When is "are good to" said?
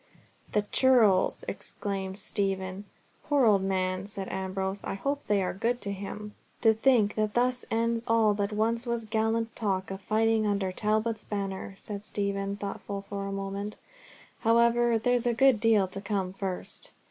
5.43-5.91